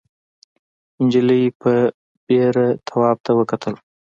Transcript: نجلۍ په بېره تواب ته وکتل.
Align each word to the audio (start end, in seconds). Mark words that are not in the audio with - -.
نجلۍ 1.03 1.43
په 1.61 1.73
بېره 2.27 2.67
تواب 2.87 3.17
ته 3.25 3.31
وکتل. 3.39 3.73